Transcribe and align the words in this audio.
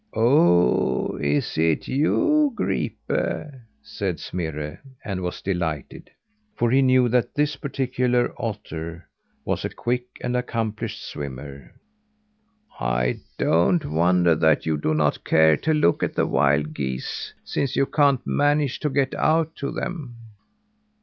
"Oh! 0.15 1.15
is 1.17 1.59
it 1.59 1.87
you, 1.87 2.53
Gripe?" 2.55 3.53
said 3.83 4.19
Smirre, 4.19 4.81
and 5.05 5.21
was 5.21 5.43
delighted; 5.43 6.09
for 6.55 6.71
he 6.71 6.81
knew 6.81 7.07
that 7.09 7.35
this 7.35 7.55
particular 7.55 8.33
otter 8.39 9.07
was 9.45 9.63
a 9.63 9.69
quick 9.69 10.05
and 10.21 10.35
accomplished 10.35 11.03
swimmer. 11.07 11.73
"I 12.79 13.19
don't 13.37 13.85
wonder 13.91 14.33
that 14.33 14.65
you 14.65 14.75
do 14.75 14.95
not 14.95 15.23
care 15.23 15.55
to 15.57 15.71
look 15.71 16.01
at 16.01 16.15
the 16.15 16.25
wild 16.25 16.73
geese, 16.73 17.35
since 17.43 17.75
you 17.75 17.85
can't 17.85 18.25
manage 18.25 18.79
to 18.79 18.89
get 18.89 19.13
out 19.13 19.55
to 19.57 19.69
them." 19.69 20.15